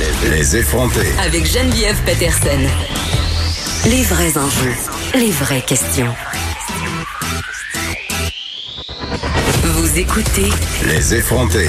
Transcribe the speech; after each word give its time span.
Les 0.00 0.56
effronter. 0.56 1.06
Avec 1.22 1.44
Geneviève 1.44 2.00
Peterson. 2.06 2.48
Les 3.84 4.02
vrais 4.04 4.38
enjeux. 4.38 4.72
Les 5.14 5.30
vraies 5.30 5.60
questions. 5.60 6.08
Vous 9.62 9.98
écoutez. 9.98 10.48
Les 10.86 11.14
effronter. 11.16 11.68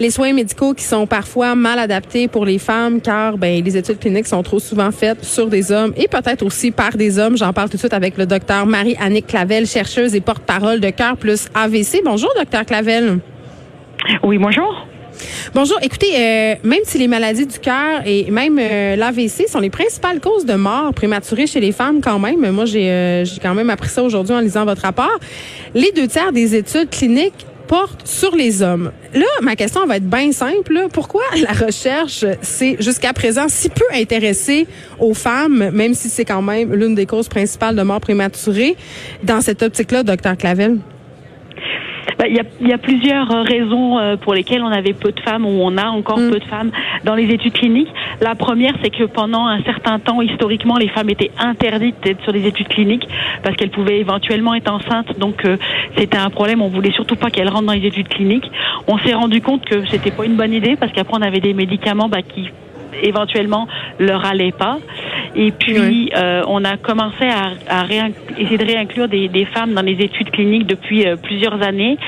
les 0.00 0.10
soins 0.10 0.32
médicaux 0.32 0.72
qui 0.72 0.84
sont 0.84 1.06
parfois 1.06 1.54
mal 1.54 1.78
adaptés 1.78 2.26
pour 2.26 2.46
les 2.46 2.58
femmes 2.58 3.02
car 3.02 3.36
ben 3.36 3.62
les 3.62 3.76
études 3.76 3.98
cliniques 3.98 4.28
sont 4.28 4.42
trop 4.42 4.58
souvent 4.58 4.90
faites 4.90 5.22
sur 5.22 5.48
des 5.48 5.70
hommes 5.70 5.92
et 5.98 6.08
peut-être 6.08 6.42
aussi 6.42 6.70
par 6.70 6.96
des 6.96 7.18
hommes. 7.18 7.36
J'en 7.36 7.52
parle 7.52 7.68
tout 7.68 7.76
de 7.76 7.80
suite 7.80 7.92
avec 7.92 8.16
le 8.16 8.24
docteur 8.24 8.64
Marie-Annick 8.64 9.26
Clavel, 9.26 9.66
chercheuse 9.66 10.14
et 10.14 10.22
porte-parole 10.22 10.80
de 10.80 10.88
Cœur 10.88 11.18
plus 11.18 11.48
AVC. 11.54 12.00
Bonjour 12.02 12.30
docteur 12.34 12.64
Clavel. 12.64 13.18
Oui, 14.22 14.38
bonjour. 14.38 14.86
Bonjour. 15.54 15.78
Écoutez, 15.82 16.12
euh, 16.16 16.54
même 16.64 16.80
si 16.84 16.98
les 16.98 17.08
maladies 17.08 17.46
du 17.46 17.58
cœur 17.58 18.02
et 18.04 18.30
même 18.30 18.58
euh, 18.60 18.96
l'AVC 18.96 19.48
sont 19.48 19.60
les 19.60 19.70
principales 19.70 20.20
causes 20.20 20.44
de 20.44 20.54
mort 20.54 20.92
prématurée 20.92 21.46
chez 21.46 21.60
les 21.60 21.72
femmes, 21.72 22.00
quand 22.00 22.18
même, 22.18 22.50
moi 22.50 22.64
j'ai 22.64 22.90
euh, 22.90 23.24
quand 23.42 23.54
même 23.54 23.70
appris 23.70 23.88
ça 23.88 24.02
aujourd'hui 24.02 24.34
en 24.34 24.40
lisant 24.40 24.64
votre 24.64 24.82
rapport. 24.82 25.18
Les 25.74 25.92
deux 25.92 26.08
tiers 26.08 26.32
des 26.32 26.54
études 26.54 26.90
cliniques 26.90 27.46
portent 27.68 28.06
sur 28.06 28.36
les 28.36 28.62
hommes. 28.62 28.92
Là, 29.12 29.26
ma 29.42 29.56
question 29.56 29.86
va 29.86 29.96
être 29.96 30.08
bien 30.08 30.30
simple. 30.32 30.86
Pourquoi 30.92 31.22
la 31.42 31.52
recherche 31.52 32.24
s'est 32.42 32.76
jusqu'à 32.78 33.12
présent 33.12 33.46
si 33.48 33.68
peu 33.68 33.84
intéressée 33.92 34.66
aux 35.00 35.14
femmes, 35.14 35.70
même 35.72 35.94
si 35.94 36.08
c'est 36.08 36.24
quand 36.24 36.42
même 36.42 36.72
l'une 36.74 36.94
des 36.94 37.06
causes 37.06 37.28
principales 37.28 37.74
de 37.74 37.82
mort 37.82 38.00
prématurée, 38.00 38.76
dans 39.24 39.40
cette 39.40 39.62
optique-là, 39.62 40.02
docteur 40.02 40.36
Clavel? 40.36 40.78
Ben, 42.18 42.26
Il 42.28 42.66
y, 42.66 42.68
y 42.68 42.72
a 42.72 42.78
plusieurs 42.78 43.30
euh, 43.30 43.42
raisons 43.42 43.98
euh, 43.98 44.16
pour 44.16 44.34
lesquelles 44.34 44.62
on 44.62 44.72
avait 44.72 44.92
peu 44.92 45.12
de 45.12 45.20
femmes 45.20 45.44
ou 45.44 45.60
on 45.62 45.76
a 45.76 45.86
encore 45.88 46.18
Mm. 46.18 46.30
peu 46.30 46.38
de 46.38 46.44
femmes 46.44 46.70
dans 47.04 47.14
les 47.14 47.24
études 47.32 47.52
cliniques. 47.52 47.92
La 48.20 48.34
première, 48.34 48.74
c'est 48.82 48.90
que 48.90 49.04
pendant 49.04 49.46
un 49.46 49.62
certain 49.62 49.98
temps, 49.98 50.22
historiquement, 50.22 50.76
les 50.76 50.88
femmes 50.88 51.10
étaient 51.10 51.30
interdites 51.38 51.96
d'être 52.02 52.22
sur 52.22 52.32
les 52.32 52.46
études 52.46 52.68
cliniques 52.68 53.06
parce 53.42 53.56
qu'elles 53.56 53.70
pouvaient 53.70 53.98
éventuellement 54.00 54.54
être 54.54 54.72
enceintes. 54.72 55.18
Donc 55.18 55.44
euh, 55.44 55.56
c'était 55.96 56.16
un 56.18 56.30
problème. 56.30 56.62
On 56.62 56.68
voulait 56.68 56.92
surtout 56.92 57.16
pas 57.16 57.30
qu'elles 57.30 57.48
rentrent 57.48 57.66
dans 57.66 57.72
les 57.72 57.86
études 57.86 58.08
cliniques. 58.08 58.50
On 58.88 58.98
s'est 58.98 59.14
rendu 59.14 59.40
compte 59.40 59.64
que 59.64 59.86
c'était 59.90 60.10
pas 60.10 60.24
une 60.24 60.36
bonne 60.36 60.52
idée 60.52 60.76
parce 60.76 60.92
qu'après 60.92 61.18
on 61.18 61.22
avait 61.22 61.40
des 61.40 61.54
médicaments 61.54 62.08
bah, 62.08 62.22
qui 62.22 62.48
éventuellement 63.02 63.68
leur 63.98 64.24
allaient 64.24 64.52
pas. 64.52 64.78
Et 65.38 65.50
puis, 65.52 66.10
euh, 66.16 66.42
on 66.48 66.64
a 66.64 66.78
commencé 66.78 67.24
à, 67.26 67.52
à 67.68 67.84
essayer 68.38 68.56
de 68.56 68.64
réinclure 68.64 69.06
des, 69.06 69.28
des 69.28 69.44
femmes 69.44 69.74
dans 69.74 69.82
les 69.82 69.92
études 70.02 70.30
cliniques 70.30 70.66
depuis 70.66 71.06
euh, 71.06 71.16
plusieurs 71.16 71.62
années. 71.62 71.98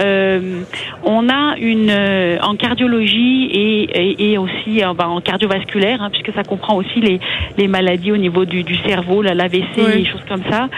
Euh, 0.00 0.60
on 1.02 1.30
a 1.30 1.56
une 1.58 1.88
euh, 1.90 2.36
en 2.42 2.56
cardiologie 2.56 3.46
et, 3.46 3.82
et, 3.84 4.32
et 4.32 4.38
aussi 4.38 4.82
ben, 4.98 5.06
en 5.06 5.20
cardiovasculaire, 5.22 6.02
hein, 6.02 6.10
puisque 6.10 6.34
ça 6.34 6.42
comprend 6.44 6.76
aussi 6.76 7.00
les, 7.00 7.20
les 7.56 7.68
maladies 7.68 8.12
au 8.12 8.18
niveau 8.18 8.44
du, 8.44 8.62
du 8.64 8.74
cerveau, 8.86 9.22
la- 9.22 9.32
l'AVC, 9.34 9.64
Oui. 9.78 9.84
et 10.02 10.04
choses 10.04 10.24
comme 10.28 10.42
ça. 10.50 10.68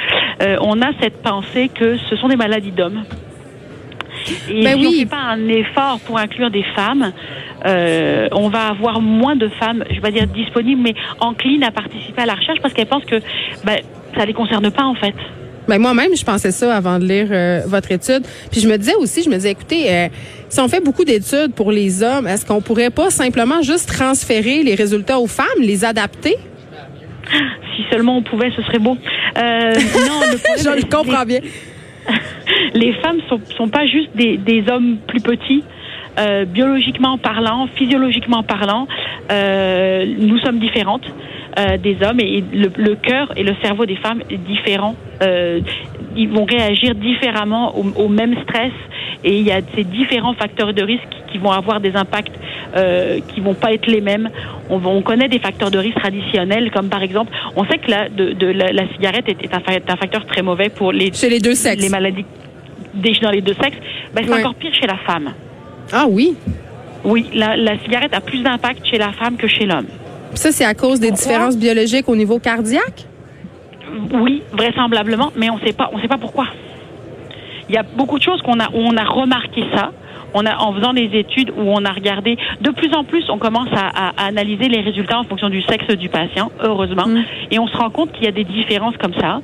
Euh, 0.42 0.56
on 0.60 0.80
a 0.82 0.90
cette 1.00 1.20
pensée 1.22 1.68
que 1.74 1.96
ce 2.08 2.14
sont 2.16 2.28
des 2.28 2.36
maladies 2.36 2.70
d'hommes. 2.70 3.02
Et 4.50 4.62
Ben 4.64 4.78
si 4.80 4.86
on 4.86 4.90
oui. 4.90 4.98
fait 5.00 5.06
pas 5.10 5.16
un 5.36 5.48
effort 5.48 6.00
pour 6.06 6.18
inclure 6.18 6.50
des 6.50 6.62
femmes, 6.74 7.12
euh, 7.67 8.28
on 8.33 8.48
va 8.48 8.69
avoir 8.69 9.00
moins 9.00 9.36
de 9.36 9.48
femmes, 9.48 9.84
je 9.89 9.95
vais 9.95 10.00
pas 10.00 10.11
dire 10.11 10.27
disponibles, 10.27 10.83
mais 10.83 10.95
enclines 11.20 11.64
à 11.64 11.70
participer 11.70 12.23
à 12.23 12.27
la 12.27 12.34
recherche 12.34 12.61
parce 12.61 12.75
qu'elles 12.75 12.86
pensent 12.86 13.05
que 13.05 13.20
ben, 13.64 13.78
ça 14.17 14.25
les 14.25 14.33
concerne 14.33 14.70
pas 14.70 14.84
en 14.84 14.95
fait. 14.95 15.14
Ben 15.69 15.78
moi-même, 15.78 16.14
je 16.14 16.25
pensais 16.25 16.53
ça 16.53 16.77
avant 16.77 16.98
de 16.98 17.05
lire 17.05 17.27
euh, 17.31 17.62
votre 17.67 17.91
étude. 17.91 18.23
Puis 18.53 18.61
je 18.61 18.69
me 18.69 18.77
disais 18.77 18.95
aussi, 18.95 19.23
je 19.23 19.28
me 19.28 19.34
disais, 19.34 19.50
écoutez, 19.50 19.91
euh, 19.91 20.08
si 20.48 20.61
on 20.61 20.69
fait 20.69 20.81
beaucoup 20.81 21.05
d'études 21.05 21.55
pour 21.55 21.73
les 21.73 22.05
hommes, 22.05 22.28
est-ce 22.28 22.47
qu'on 22.47 22.61
pourrait 22.61 22.91
pas 22.91 23.11
simplement 23.11 23.62
juste 23.62 23.89
transférer 23.89 24.62
les 24.62 24.77
résultats 24.77 25.19
aux 25.19 25.27
femmes, 25.27 25.47
les 25.61 25.84
adapter? 25.84 26.36
Si 27.77 27.83
seulement 27.91 28.17
on 28.17 28.23
pouvait, 28.23 28.51
ce 28.56 28.62
serait 28.62 28.78
beau. 28.78 28.97
Euh, 29.36 29.75
non, 29.75 30.20
le 30.33 30.39
Je 30.63 30.77
le 30.77 30.89
comprends 30.89 31.27
bien. 31.27 31.40
les 32.74 32.95
femmes 33.02 33.19
sont, 33.29 33.39
sont 33.55 33.69
pas 33.69 33.85
juste 33.85 34.08
des, 34.14 34.39
des 34.39 34.64
hommes 34.70 34.96
plus 35.07 35.20
petits. 35.20 35.63
Euh, 36.18 36.46
biologiquement 36.46 37.18
parlant, 37.18 37.68
physiologiquement 37.74 38.42
parlant, 38.42 38.86
euh, 39.30 40.06
nous 40.18 40.38
sommes 40.38 40.58
différentes 40.58 41.04
euh, 41.58 41.77
des 41.77 41.96
hommes 42.02 42.20
et 42.20 42.42
le, 42.54 42.70
le 42.77 42.94
cœur 42.94 43.32
et 43.36 43.42
le 43.42 43.54
cerveau 43.62 43.84
des 43.84 43.96
femmes 43.96 44.22
est 44.30 44.38
différent. 44.38 44.94
Euh, 45.22 45.60
ils 46.16 46.28
vont 46.30 46.46
réagir 46.46 46.94
différemment 46.94 47.77
au, 47.78 47.84
au 48.04 48.08
même 48.08 48.34
stress 48.44 48.72
et 49.24 49.36
il 49.38 49.42
y 49.46 49.52
a 49.52 49.60
ces 49.74 49.84
différents 49.84 50.32
facteurs 50.34 50.72
de 50.72 50.82
risque 50.82 51.02
qui 51.30 51.36
vont 51.36 51.50
avoir 51.50 51.80
des 51.80 51.94
impacts 51.96 52.33
euh, 52.77 53.20
qui 53.34 53.40
vont 53.40 53.54
pas 53.54 53.72
être 53.74 53.86
les 53.86 54.00
mêmes. 54.00 54.30
On, 54.70 54.80
on 54.86 55.02
connaît 55.02 55.28
des 55.28 55.38
facteurs 55.38 55.70
de 55.70 55.78
risque 55.78 55.98
traditionnels 55.98 56.70
comme 56.70 56.88
par 56.88 57.02
exemple, 57.02 57.30
on 57.56 57.64
sait 57.66 57.77
que 57.78 57.90
la, 57.90 58.08
de, 58.08 58.33
de 58.33 58.46
la, 58.46 58.72
la 58.72 58.88
cigarette 58.94 59.28
est, 59.28 59.44
est 59.44 59.54
un, 59.54 59.60
fa- 59.60 59.74
est 59.74 59.90
un 59.90 59.96
facteur 59.96 60.24
très 60.24 60.40
mauvais 60.42 60.70
pour 60.70 60.92
les 60.92 61.12
Chez 61.12 61.28
les 61.28 61.40
deux 61.40 61.54
sexes. 61.54 61.83
les 61.83 61.90
maladies 61.90 62.24
dans 63.20 63.30
les 63.30 63.42
deux 63.42 63.52
sexes, 63.54 63.77
ben, 64.14 64.24
c'est 64.24 64.33
Ouais. 64.33 64.40
encore 64.40 64.54
pire 64.54 64.72
chez 64.74 64.86
la 64.86 64.96
femme. 64.96 65.34
Ah 65.92 66.07
oui? 66.08 66.35
Oui, 67.05 67.27
la, 67.35 67.57
la 67.57 67.79
cigarette 67.79 68.14
a 68.14 68.20
plus 68.20 68.42
d'impact 68.42 68.85
chez 68.86 68.98
la 68.98 69.13
femme 69.13 69.36
que 69.36 69.47
chez 69.47 69.67
l'homme. 69.67 69.86
Ça, 70.35 70.51
c'est 70.52 70.64
à 70.64 70.74
cause 70.74 70.98
des 71.01 71.08
Pourquoi? 71.08 71.24
différences 71.27 71.57
biologiques 71.57 72.08
au 72.08 72.17
niveau 72.17 72.39
cardiaque? 72.39 73.07
Oui, 74.13 74.42
vraisemblablement, 74.52 75.33
mais 75.36 75.48
on 75.51 75.58
sait 75.61 75.73
pas, 75.73 75.89
on 75.92 75.98
sait 76.01 76.08
pas 76.08 76.19
pourquoi. 76.19 76.46
Il 77.69 77.75
y 77.75 77.79
a 77.79 77.83
beaucoup 77.83 78.19
de 78.19 78.23
choses 78.23 78.42
qu'on 78.42 78.58
a, 78.61 78.69
où 78.70 78.79
on 78.79 78.96
a 78.96 79.05
remarqué 79.05 79.64
ça. 79.75 79.92
On 80.35 80.45
a, 80.45 80.57
en 80.58 80.75
faisant 80.75 80.92
des 80.92 81.08
études 81.14 81.51
où 81.51 81.63
on 81.63 81.85
a 81.85 81.92
regardé, 81.92 82.36
de 82.61 82.70
plus 82.70 82.92
en 82.92 83.05
plus, 83.05 83.25
on 83.30 83.39
commence 83.39 83.69
à, 83.73 83.86
à- 84.08 84.13
à 84.25 84.27
analyser 84.27 84.69
les 84.69 84.80
résultats 84.80 85.19
en 85.19 85.25
fonction 85.25 85.48
du 85.48 85.63
sexe 85.63 85.86
du 85.96 86.08
patient, 86.08 86.51
heureusement, 86.61 87.07
Mm. 87.07 87.23
et 87.52 87.58
on 87.58 87.67
se 87.69 87.77
rend 87.77 87.89
compte 87.91 88.13
qu'il 88.13 88.25
y 88.25 88.29
a 88.29 88.33
des 88.33 88.45
différences 88.45 88.96
comme 88.98 89.14
ça. 89.14 89.41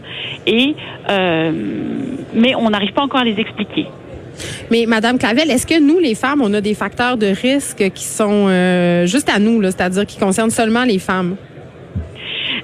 Et 0.46 0.74
euh, 1.08 1.52
mais 2.34 2.54
on 2.56 2.68
n'arrive 2.70 2.92
pas 2.92 3.02
encore 3.02 3.20
à 3.20 3.24
les 3.24 3.38
expliquer. 3.40 3.86
Mais 4.70 4.84
Madame 4.86 5.18
Clavel, 5.18 5.50
est-ce 5.50 5.66
que 5.66 5.80
nous, 5.80 5.98
les 5.98 6.14
femmes, 6.14 6.42
on 6.42 6.52
a 6.54 6.60
des 6.60 6.74
facteurs 6.74 7.16
de 7.16 7.26
risque 7.26 7.90
qui 7.94 8.04
sont 8.04 8.46
euh, 8.48 9.06
juste 9.06 9.28
à 9.28 9.38
nous, 9.38 9.62
c'est-à-dire 9.62 10.06
qui 10.06 10.18
concernent 10.18 10.50
seulement 10.50 10.84
les 10.84 10.98
femmes? 10.98 11.36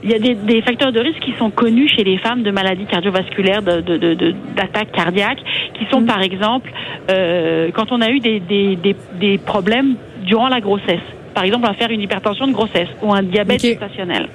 Il 0.05 0.11
y 0.11 0.15
a 0.15 0.19
des, 0.21 0.35
des 0.37 0.63
facteurs 0.63 0.93
de 0.93 1.01
risque 1.01 1.19
qui 1.21 1.35
sont 1.39 1.51
connus 1.51 1.89
chez 1.89 2.05
les 2.05 2.19
femmes 2.19 2.43
de 2.43 2.51
maladies 2.53 2.87
cardiovasculaires, 2.87 3.63
de, 3.63 3.81
de, 3.81 3.97
de- 3.97 4.15
de- 4.15 4.35
d'attaques 4.57 4.93
cardiaques, 4.93 5.41
qui 5.79 5.87
sont 5.91 6.03
par 6.05 6.23
exemple 6.23 6.71
euh, 7.11 7.71
quand 7.75 7.91
on 7.91 8.01
a 8.01 8.09
eu 8.11 8.21
des, 8.21 8.39
des, 8.41 8.77
des, 8.77 8.95
des 9.21 9.39
problèmes 9.39 9.97
durant 10.25 10.49
la 10.49 10.61
grossesse. 10.61 11.01
Par 11.35 11.45
exemple, 11.45 11.65
on 11.67 11.69
va 11.69 11.75
faire 11.75 11.91
une 11.91 12.01
hypertension 12.01 12.47
de 12.47 12.53
grossesse 12.53 12.89
ou 13.03 13.13
un 13.13 13.23
diabète 13.23 13.61
Ok. 13.63 13.71
gestationnel. 13.71 14.29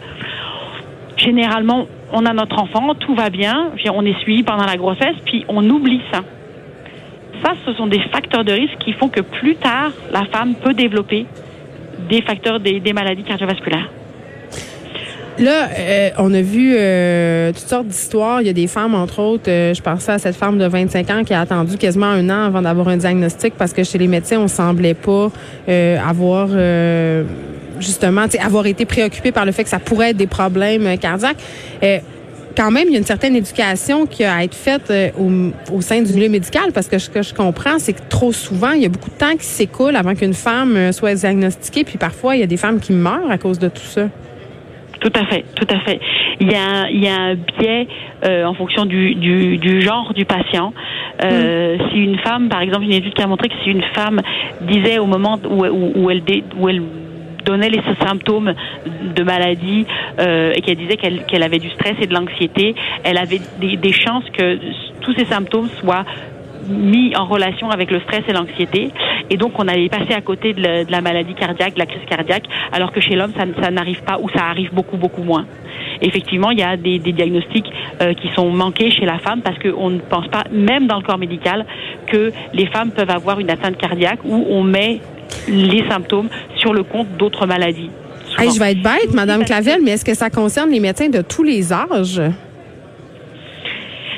Généralement, 1.17 1.87
on 2.11 2.25
a 2.25 2.33
notre 2.33 2.59
enfant, 2.59 2.93
tout 2.95 3.15
va 3.15 3.29
bien, 3.29 3.71
on 3.93 4.05
est 4.05 4.19
suivi 4.21 4.43
pendant 4.43 4.65
la 4.65 4.75
grossesse, 4.75 5.15
puis 5.25 5.45
on 5.47 5.67
oublie 5.69 6.01
ça. 6.11 6.21
Ce 7.65 7.73
sont 7.73 7.87
des 7.87 7.99
facteurs 8.11 8.43
de 8.43 8.51
risque 8.51 8.77
qui 8.79 8.93
font 8.93 9.09
que 9.09 9.21
plus 9.21 9.55
tard, 9.55 9.91
la 10.11 10.25
femme 10.25 10.55
peut 10.55 10.73
développer 10.73 11.25
des 12.09 12.21
facteurs 12.21 12.59
des, 12.59 12.81
maladies 12.93 13.23
cardiovasculaires. 13.23 13.89
Là, 15.39 15.69
euh, 15.77 16.09
on 16.19 16.31
a 16.33 16.41
vu 16.41 16.75
euh, 16.75 17.51
toutes 17.51 17.67
sortes 17.67 17.87
d'histoires. 17.87 18.41
Il 18.41 18.47
y 18.47 18.49
a 18.49 18.53
des 18.53 18.67
femmes, 18.67 18.93
entre 18.93 19.19
autres, 19.19 19.49
euh, 19.49 19.73
je 19.73 19.81
pensais 19.81 20.11
à 20.11 20.19
cette 20.19 20.35
femme 20.35 20.59
de 20.59 20.65
25 20.65 21.09
ans 21.09 21.23
qui 21.23 21.33
a 21.33 21.41
attendu 21.41 21.77
quasiment 21.77 22.05
un 22.05 22.29
an 22.29 22.45
avant 22.45 22.61
d'avoir 22.61 22.87
un 22.89 22.97
diagnostic 22.97 23.55
parce 23.57 23.73
que 23.73 23.83
chez 23.83 23.97
les 23.97 24.07
médecins, 24.07 24.39
on 24.39 24.47
semblait 24.47 24.93
pas 24.93 25.31
avoir 25.67 26.49
justement, 27.79 28.25
avoir 28.39 28.67
été 28.67 28.85
préoccupé 28.85 29.31
par 29.31 29.45
le 29.45 29.51
fait 29.51 29.63
que 29.63 29.69
ça 29.69 29.79
pourrait 29.79 30.11
être 30.11 30.17
des 30.17 30.27
problèmes 30.27 30.97
cardiaques. 30.99 31.37
Quand 32.55 32.69
même, 32.69 32.85
il 32.87 32.91
y 32.93 32.95
a 32.95 32.99
une 32.99 33.05
certaine 33.05 33.35
éducation 33.35 34.05
qui 34.05 34.23
a 34.23 34.35
à 34.35 34.43
être 34.43 34.53
faite 34.53 34.91
euh, 34.91 35.09
au, 35.17 35.75
au 35.75 35.81
sein 35.81 36.01
du 36.03 36.13
milieu 36.13 36.29
médical 36.29 36.71
parce 36.73 36.87
que 36.87 36.99
ce 36.99 37.09
que 37.09 37.23
je 37.23 37.33
comprends, 37.33 37.79
c'est 37.79 37.93
que 37.93 38.01
trop 38.09 38.31
souvent, 38.31 38.71
il 38.71 38.83
y 38.83 38.85
a 38.85 38.89
beaucoup 38.89 39.09
de 39.09 39.15
temps 39.17 39.31
qui 39.35 39.45
s'écoule 39.45 39.95
avant 39.95 40.13
qu'une 40.13 40.35
femme 40.35 40.75
euh, 40.75 40.91
soit 40.91 41.15
diagnostiquée, 41.15 41.83
puis 41.83 41.97
parfois, 41.97 42.35
il 42.35 42.41
y 42.41 42.43
a 42.43 42.47
des 42.47 42.57
femmes 42.57 42.79
qui 42.79 42.93
meurent 42.93 43.31
à 43.31 43.37
cause 43.39 43.57
de 43.57 43.69
tout 43.69 43.81
ça. 43.81 44.07
Tout 44.99 45.11
à 45.15 45.25
fait, 45.25 45.43
tout 45.55 45.67
à 45.69 45.79
fait. 45.81 45.99
Il 46.39 46.49
y 46.51 46.55
a, 46.55 46.61
un- 46.63 46.87
il 46.89 47.03
y 47.03 47.07
a 47.07 47.15
un 47.15 47.35
biais 47.35 47.87
euh, 48.25 48.45
en 48.45 48.53
fonction 48.53 48.85
du, 48.85 49.15
du, 49.15 49.57
du 49.57 49.81
genre 49.81 50.13
du 50.13 50.23
patient. 50.23 50.73
Euh, 51.23 51.77
Si 51.91 51.97
une 51.97 52.19
femme, 52.19 52.47
par 52.49 52.61
exemple, 52.61 52.85
une 52.85 52.93
étude 52.93 53.13
qui 53.13 53.21
a 53.21 53.27
montré 53.27 53.49
que 53.49 53.55
si 53.63 53.71
une 53.71 53.83
femme 53.93 54.21
disait 54.61 54.99
au 54.99 55.05
moment 55.05 55.39
où, 55.49 55.65
où, 55.65 55.91
où 55.95 56.09
elle, 56.09 56.23
dé- 56.23 56.43
où 56.57 56.69
elle 56.69 56.81
donnait 57.43 57.69
les 57.69 57.81
symptômes 58.05 58.53
de 59.15 59.23
maladie 59.23 59.85
euh, 60.19 60.53
et 60.55 60.61
qu'elle 60.61 60.77
disait 60.77 60.97
qu'elle 60.97 61.43
avait 61.43 61.59
du 61.59 61.69
stress 61.71 61.95
et 62.01 62.07
de 62.07 62.13
l'anxiété, 62.13 62.75
elle 63.03 63.17
avait 63.17 63.41
des, 63.59 63.91
chances 63.91 64.25
que 64.31 64.57
tous 65.01 65.13
ces 65.17 65.25
symptômes 65.25 65.69
soient 65.79 66.05
mis 66.67 67.15
en 67.15 67.25
relation 67.25 67.69
avec 67.69 67.91
le 67.91 67.99
stress 68.01 68.21
et 68.27 68.33
l'anxiété. 68.33 68.89
Et 69.29 69.37
donc, 69.37 69.53
on 69.59 69.67
allait 69.67 69.89
passer 69.89 70.13
à 70.13 70.21
côté 70.21 70.53
de 70.53 70.89
la, 70.89 71.01
maladie 71.01 71.35
cardiaque, 71.35 71.73
de 71.73 71.79
la 71.79 71.85
crise 71.85 72.05
cardiaque, 72.09 72.45
alors 72.71 72.91
que 72.91 73.01
chez 73.01 73.15
l'homme, 73.15 73.33
ça, 73.37 73.43
ça 73.61 73.69
n'arrive 73.69 74.01
pas 74.03 74.17
ou 74.19 74.29
ça 74.29 74.45
arrive 74.45 74.73
beaucoup, 74.73 74.97
beaucoup 74.97 75.23
moins. 75.23 75.45
Effectivement, 76.01 76.51
il 76.51 76.59
y 76.59 76.63
a 76.63 76.75
des, 76.75 76.99
des 76.99 77.11
diagnostics 77.11 77.71
euh, 78.01 78.13
qui 78.13 78.29
sont 78.35 78.49
manqués 78.49 78.91
chez 78.91 79.05
la 79.05 79.19
femme 79.19 79.41
parce 79.41 79.57
qu'on 79.59 79.89
ne 79.89 79.99
pense 79.99 80.27
pas, 80.27 80.43
même 80.51 80.87
dans 80.87 80.97
le 80.97 81.03
corps 81.03 81.17
médical, 81.17 81.65
que 82.07 82.31
les 82.53 82.65
femmes 82.67 82.91
peuvent 82.91 83.09
avoir 83.09 83.39
une 83.39 83.49
atteinte 83.49 83.77
cardiaque 83.77 84.19
où 84.25 84.45
on 84.49 84.63
met 84.63 85.01
les 85.47 85.87
symptômes 85.89 86.29
sur 86.55 86.73
le 86.73 86.83
compte 86.83 87.07
d'autres 87.17 87.45
maladies. 87.45 87.89
Hey, 88.37 88.49
je 88.51 88.59
vais 88.59 88.71
être 88.71 88.81
bête, 88.81 89.13
Madame 89.13 89.45
Clavel, 89.45 89.81
mais 89.83 89.91
est-ce 89.91 90.05
que 90.05 90.15
ça 90.15 90.29
concerne 90.29 90.71
les 90.71 90.79
médecins 90.79 91.09
de 91.09 91.21
tous 91.21 91.43
les 91.43 91.71
âges? 91.71 92.21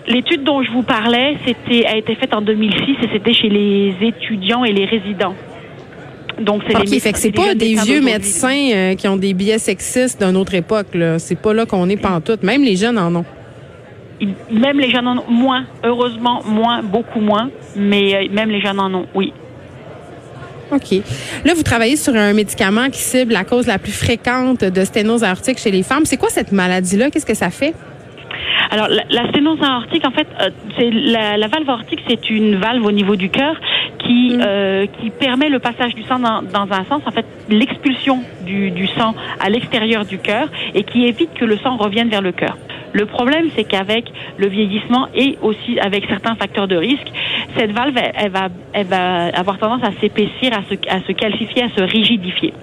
L'étude 0.08 0.44
dont 0.44 0.62
je 0.62 0.72
vous 0.72 0.84
parlais, 0.84 1.38
c'était 1.46 1.86
a 1.86 1.98
été 1.98 2.16
faite 2.16 2.34
en 2.34 2.42
2006 2.42 2.92
et 3.04 3.10
c'était 3.12 3.34
chez 3.34 3.50
les 3.50 3.96
étudiants 4.02 4.64
et 4.64 4.72
les 4.72 4.86
résidents. 4.86 5.34
Donc 6.40 6.64
c'est 6.68 6.76
okay, 6.76 7.00
fait 7.00 7.14
que 7.14 7.18
c'est 7.18 7.32
pas 7.32 7.56
des 7.56 7.76
vieux 7.76 8.02
médecins 8.02 8.70
euh, 8.74 8.96
qui 8.96 9.08
ont 9.08 9.16
des 9.16 9.34
biais 9.34 9.58
sexistes 9.58 10.22
d'une 10.24 10.36
autre 10.36 10.54
époque 10.54 10.88
là, 10.94 11.18
c'est 11.18 11.40
pas 11.40 11.54
là 11.54 11.66
qu'on 11.66 11.88
est 11.88 11.98
pantoute, 11.98 12.44
même 12.44 12.62
les 12.62 12.76
jeunes 12.76 13.00
en 13.00 13.16
ont. 13.16 13.26
Même 14.52 14.80
les 14.80 14.92
jeunes 14.92 15.08
en 15.08 15.18
ont 15.18 15.30
moins, 15.30 15.66
heureusement 15.84 16.42
moins, 16.46 16.82
beaucoup 16.84 17.22
moins, 17.22 17.50
mais 17.76 18.16
euh, 18.16 18.34
même 18.34 18.50
les 18.50 18.62
jeunes 18.62 18.80
en 18.80 18.94
ont, 18.94 19.06
oui. 19.16 19.34
OK. 20.72 21.02
Là, 21.46 21.54
vous 21.54 21.64
travaillez 21.64 21.96
sur 21.96 22.16
un 22.16 22.34
médicament 22.34 22.90
qui 22.90 23.00
cible 23.00 23.34
la 23.34 23.44
cause 23.44 23.68
la 23.68 23.80
plus 23.80 23.92
fréquente 23.92 24.64
de 24.64 24.86
sténose 24.86 25.24
aortique 25.24 25.60
chez 25.60 25.72
les 25.72 25.84
femmes. 25.84 26.06
C'est 26.06 26.18
quoi 26.18 26.30
cette 26.30 26.52
maladie-là? 26.52 27.10
Qu'est-ce 27.12 27.26
que 27.26 27.36
ça 27.36 27.50
fait? 27.50 27.74
Alors, 28.72 28.88
la, 28.88 29.30
sténose 29.30 29.62
aortique, 29.62 30.06
en 30.06 30.12
fait, 30.12 30.28
euh, 30.42 30.50
c'est 30.78 30.90
la, 30.90 31.48
valve 31.48 31.70
aortique, 31.70 32.02
c'est 32.08 32.30
une 32.30 32.56
valve 32.56 32.84
au 32.84 32.92
niveau 32.92 33.16
du 33.16 33.30
cœur 33.30 33.56
qui 34.00 34.36
mm. 34.36 34.42
euh, 34.42 34.86
qui 35.00 35.10
permet 35.12 35.50
le 35.50 35.60
passage 35.60 35.94
du 35.94 36.04
sang 36.04 36.20
dans, 36.20 36.42
dans 36.42 36.72
un 36.74 36.84
sens, 36.86 37.02
en 37.06 37.12
fait, 37.12 37.26
l'expulsion 37.50 38.22
du, 38.46 38.72
du 38.72 38.88
sang 38.88 39.14
à 39.40 39.50
l'extérieur 39.50 40.06
du 40.06 40.18
cœur 40.18 40.48
et 40.74 40.84
qui 40.84 41.06
évite 41.06 41.34
que 41.36 41.46
le 41.46 41.58
sang 41.58 41.78
revienne 41.78 42.10
vers 42.10 42.22
le 42.22 42.32
cœur. 42.32 42.58
Le 42.96 43.06
problème, 43.06 43.50
c'est 43.54 43.66
qu'avec 43.66 44.06
le 44.38 44.48
vieillissement 44.48 45.10
et 45.14 45.38
aussi 45.42 45.78
avec 45.82 46.06
certains 46.06 46.36
facteurs 46.36 46.70
de 46.70 46.78
risque, 46.78 47.12
cette 47.58 47.74
valve, 47.74 47.98
elle, 47.98 48.32
va, 48.32 48.48
elle 48.72 48.88
va 48.88 49.26
avoir 49.38 49.58
tendance 49.58 49.84
à 49.84 49.92
s'épaissir, 50.00 50.54
à 50.54 50.64
se, 50.64 50.76
à 50.90 51.02
se 51.06 51.12
calcifier, 51.12 51.64
à 51.64 51.70
se 51.76 51.82
rigidifier. 51.82 52.54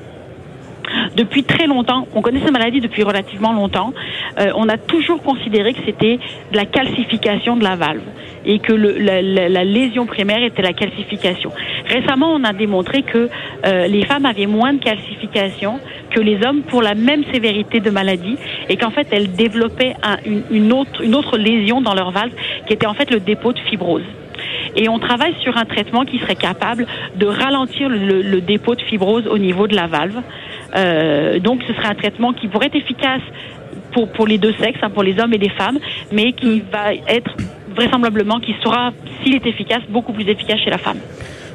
Depuis 1.17 1.45
très 1.45 1.67
longtemps, 1.67 2.07
on 2.15 2.23
connaît 2.23 2.41
cette 2.41 2.53
maladie 2.53 2.81
depuis 2.81 3.03
relativement 3.03 3.53
longtemps, 3.53 3.93
euh, 4.39 4.53
on 4.57 4.69
a 4.69 4.79
toujours 4.79 5.23
considéré 5.23 5.75
que 5.75 5.81
c'était 5.85 6.19
de 6.51 6.57
la 6.57 6.67
calcification 6.67 7.57
de 7.57 7.65
la 7.65 7.77
valve 7.77 8.03
et 8.45 8.59
que 8.59 8.73
le, 8.73 8.99
la, 8.99 9.23
la, 9.23 9.65
lésion 9.65 10.07
primaire 10.07 10.43
était 10.43 10.63
la 10.63 10.73
calcification. 10.73 11.53
Récemment, 11.87 12.33
on 12.33 12.43
a 12.45 12.53
démontré 12.53 13.03
que 13.03 13.29
euh, 13.67 13.87
les 13.87 14.05
femmes 14.05 14.27
avaient 14.27 14.47
moins 14.47 14.73
de 14.73 14.83
calcification 14.83 15.79
que 16.11 16.21
les 16.21 16.45
hommes 16.45 16.63
pour 16.63 16.83
la 16.83 16.95
même 16.95 17.25
sévérité 17.33 17.81
de 17.81 17.91
maladie 17.91 18.37
et 18.69 18.77
qu'en 18.77 18.91
fait, 18.91 19.07
elles 19.13 19.33
développaient 19.33 19.95
un, 20.03 20.17
une, 20.27 20.43
une, 20.51 20.73
autre, 20.73 21.03
une 21.03 21.15
autre 21.15 21.39
lésion 21.39 21.81
dans 21.81 21.95
leur 21.95 22.11
valve 22.11 22.33
qui 22.67 22.73
était 22.73 22.87
en 22.87 22.95
fait 22.95 23.11
le 23.11 23.21
dépôt 23.21 23.53
de 23.53 23.61
fibrose. 23.61 24.03
Et 24.77 24.89
on 24.89 24.99
travaille 24.99 25.35
sur 25.43 25.57
un 25.57 25.65
traitement 25.65 26.05
qui 26.05 26.19
serait 26.19 26.37
capable 26.37 26.87
de 27.17 27.27
ralentir 27.27 27.89
le, 27.89 28.23
le 28.23 28.41
dépôt 28.41 28.75
de 28.75 28.83
fibrose 28.83 29.27
au 29.27 29.39
niveau 29.39 29.67
de 29.67 29.77
la 29.77 29.87
valve. 29.87 30.21
Euh, 30.75 31.39
donc, 31.39 31.63
ce 31.67 31.75
serait 31.75 31.89
un 31.89 31.95
traitement 31.95 32.33
qui 32.33 32.49
pourrait 32.49 32.67
être 32.67 32.77
efficace 32.77 33.23
pour, 33.93 34.09
pour 34.09 34.27
les 34.27 34.39
deux 34.39 34.55
sexes, 34.55 34.81
hein, 34.83 34.91
pour 34.91 35.03
les 35.03 35.19
hommes 35.19 35.35
et 35.35 35.39
les 35.39 35.51
femmes, 35.51 35.79
mais 36.13 36.33
qui 36.33 36.61
mm. 36.61 36.63
va 36.73 36.95
être 37.09 37.37
vraisemblablement, 37.75 38.41
qui 38.41 38.55
sera, 38.63 38.93
s'il 39.23 39.35
est 39.35 39.47
efficace, 39.47 39.83
beaucoup 39.89 40.13
plus 40.13 40.29
efficace 40.29 40.61
chez 40.61 40.71
la 40.71 40.79
femme. 40.79 40.99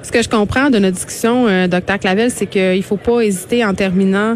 Ce 0.03 0.11
que 0.11 0.21
je 0.21 0.29
comprends 0.29 0.69
de 0.69 0.79
notre 0.79 0.95
discussion, 0.95 1.47
euh, 1.47 1.67
docteur 1.67 1.99
Clavel, 1.99 2.31
c'est 2.31 2.47
qu'il 2.47 2.77
ne 2.77 2.81
faut 2.81 2.97
pas 2.97 3.21
hésiter 3.21 3.65
en 3.65 3.73
terminant 3.73 4.35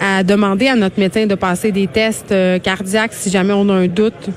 à 0.00 0.22
demander 0.22 0.68
à 0.68 0.76
notre 0.76 0.98
médecin 1.00 1.26
de 1.26 1.34
passer 1.34 1.72
des 1.72 1.86
tests 1.88 2.32
euh, 2.32 2.58
cardiaques 2.58 3.12
si 3.12 3.30
jamais 3.30 3.52
on 3.52 3.68
a 3.68 3.72
un 3.72 3.88
doute 3.88 4.30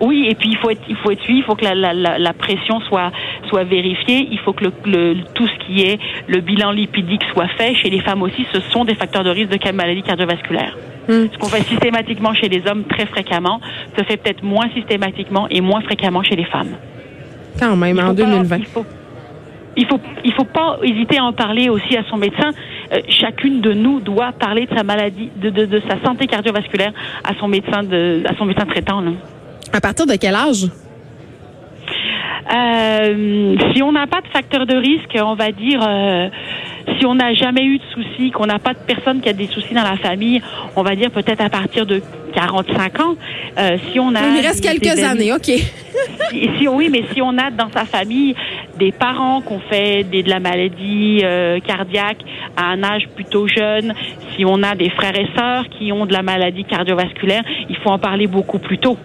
oui, 0.00 0.26
et 0.28 0.34
puis 0.34 0.48
il 0.50 0.56
faut 0.56 0.70
être, 0.70 0.80
il 0.88 0.96
faut 0.96 1.10
être 1.10 1.22
suivi, 1.22 1.40
il 1.40 1.44
faut 1.44 1.54
que 1.54 1.64
la, 1.64 1.74
la, 1.74 2.18
la 2.18 2.32
pression 2.32 2.80
soit 2.80 3.12
soit 3.48 3.64
vérifiée, 3.64 4.28
il 4.30 4.38
faut 4.38 4.52
que 4.52 4.64
le, 4.64 4.72
le, 4.86 5.14
tout 5.34 5.46
ce 5.46 5.66
qui 5.66 5.82
est 5.82 5.98
le 6.26 6.40
bilan 6.40 6.70
lipidique 6.72 7.22
soit 7.32 7.48
fait. 7.48 7.74
Chez 7.74 7.90
les 7.90 8.00
femmes 8.00 8.22
aussi, 8.22 8.46
ce 8.52 8.60
sont 8.60 8.84
des 8.84 8.94
facteurs 8.94 9.24
de 9.24 9.30
risque 9.30 9.50
de 9.50 9.72
maladie 9.72 10.02
cardiovasculaire. 10.02 10.76
Hmm. 11.08 11.26
Ce 11.32 11.38
qu'on 11.38 11.48
fait 11.48 11.62
systématiquement 11.64 12.32
chez 12.34 12.48
les 12.48 12.62
hommes 12.66 12.84
très 12.84 13.06
fréquemment 13.06 13.60
se 13.96 14.02
fait 14.04 14.16
peut-être 14.16 14.42
moins 14.42 14.68
systématiquement 14.74 15.46
et 15.50 15.60
moins 15.60 15.82
fréquemment 15.82 16.22
chez 16.22 16.36
les 16.36 16.44
femmes. 16.44 16.76
Quand 17.58 17.76
même, 17.76 17.98
en 17.98 18.14
2020. 18.14 18.56
il 18.56 18.66
faut, 18.66 18.86
il 19.76 19.86
faut, 19.86 20.00
il 20.24 20.32
faut 20.32 20.44
pas 20.44 20.78
hésiter 20.82 21.18
à 21.18 21.24
en 21.24 21.32
parler 21.32 21.68
aussi 21.68 21.96
à 21.96 22.04
son 22.08 22.16
médecin. 22.16 22.50
Euh, 22.92 23.00
chacune 23.08 23.60
de 23.60 23.72
nous 23.72 24.00
doit 24.00 24.32
parler 24.32 24.66
de 24.66 24.74
sa 24.74 24.82
maladie, 24.82 25.30
de, 25.36 25.50
de, 25.50 25.66
de, 25.66 25.82
sa 25.88 26.00
santé 26.02 26.26
cardiovasculaire 26.26 26.92
à 27.24 27.34
son 27.38 27.48
médecin, 27.48 27.82
de, 27.82 28.22
à 28.26 28.34
son 28.36 28.46
médecin 28.46 28.64
traitant. 28.64 29.00
Là. 29.00 29.10
À 29.72 29.80
partir 29.80 30.06
de 30.06 30.16
quel 30.16 30.34
âge? 30.34 30.66
Euh, 32.52 33.56
si 33.72 33.82
on 33.82 33.92
n'a 33.92 34.06
pas 34.06 34.20
de 34.20 34.26
facteur 34.28 34.66
de 34.66 34.74
risque, 34.74 35.16
on 35.22 35.34
va 35.34 35.52
dire, 35.52 35.80
euh, 35.86 36.28
si 36.98 37.06
on 37.06 37.14
n'a 37.14 37.32
jamais 37.32 37.64
eu 37.64 37.78
de 37.78 37.84
soucis, 37.94 38.30
qu'on 38.32 38.46
n'a 38.46 38.58
pas 38.58 38.72
de 38.72 38.78
personne 38.86 39.20
qui 39.20 39.28
a 39.28 39.32
des 39.32 39.46
soucis 39.46 39.74
dans 39.74 39.84
la 39.84 39.96
famille, 39.96 40.42
on 40.74 40.82
va 40.82 40.96
dire 40.96 41.10
peut-être 41.12 41.40
à 41.40 41.48
partir 41.48 41.86
de 41.86 42.02
45 42.34 43.00
ans. 43.00 43.14
Euh, 43.58 43.76
si 43.90 44.00
on 44.00 44.14
a, 44.16 44.20
il 44.36 44.44
reste 44.44 44.62
quelques 44.62 44.98
années, 44.98 45.32
ok. 45.32 45.44
si, 46.58 46.68
oui, 46.68 46.88
mais 46.90 47.04
si 47.12 47.22
on 47.22 47.36
a 47.38 47.50
dans 47.50 47.70
sa 47.70 47.84
famille 47.84 48.34
des 48.78 48.90
parents 48.90 49.42
qui 49.42 49.52
ont 49.52 49.60
fait 49.70 50.04
des, 50.04 50.22
de 50.22 50.30
la 50.30 50.40
maladie 50.40 51.20
euh, 51.22 51.60
cardiaque 51.60 52.18
à 52.56 52.66
un 52.66 52.82
âge 52.82 53.08
plutôt 53.14 53.46
jeune, 53.46 53.94
si 54.34 54.44
on 54.44 54.62
a 54.62 54.74
des 54.74 54.90
frères 54.90 55.16
et 55.16 55.28
sœurs 55.36 55.68
qui 55.68 55.92
ont 55.92 56.06
de 56.06 56.12
la 56.12 56.22
maladie 56.22 56.64
cardiovasculaire, 56.64 57.42
il 57.68 57.76
faut 57.76 57.90
en 57.90 57.98
parler 57.98 58.26
beaucoup 58.26 58.58
plus 58.58 58.78
tôt. 58.78 58.96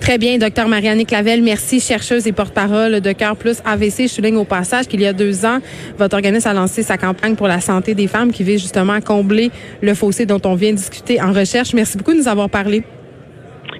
Très 0.00 0.18
bien, 0.18 0.38
docteur 0.38 0.68
Marianne 0.68 1.04
Clavel, 1.04 1.42
merci, 1.42 1.80
chercheuse 1.80 2.26
et 2.26 2.32
porte-parole 2.32 3.00
de 3.00 3.12
Cœur 3.12 3.34
Plus 3.36 3.60
AVC. 3.64 4.02
Je 4.02 4.06
souligne 4.06 4.36
au 4.36 4.44
passage 4.44 4.86
qu'il 4.86 5.00
y 5.00 5.06
a 5.06 5.12
deux 5.12 5.44
ans, 5.44 5.58
votre 5.98 6.14
organisme 6.14 6.48
a 6.48 6.54
lancé 6.54 6.82
sa 6.82 6.96
campagne 6.96 7.34
pour 7.34 7.48
la 7.48 7.60
santé 7.60 7.94
des 7.94 8.06
femmes 8.06 8.30
qui 8.30 8.44
vise 8.44 8.60
justement 8.60 8.92
à 8.92 9.00
combler 9.00 9.50
le 9.80 9.94
fossé 9.94 10.26
dont 10.26 10.40
on 10.44 10.54
vient 10.54 10.72
discuter 10.72 11.20
en 11.20 11.32
recherche. 11.32 11.74
Merci 11.74 11.98
beaucoup 11.98 12.12
de 12.12 12.18
nous 12.18 12.28
avoir 12.28 12.48
parlé. 12.50 12.84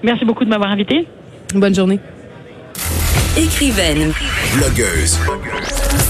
Merci 0.03 0.25
beaucoup 0.25 0.43
de 0.43 0.49
m'avoir 0.49 0.69
invité. 0.71 1.07
Bonne 1.53 1.73
journée. 1.73 1.99
Écrivaine. 3.37 4.11
Blogueuse. 4.55 5.19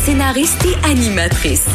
Scénariste 0.04 0.66
et 0.66 0.90
animatrice. 0.90 1.68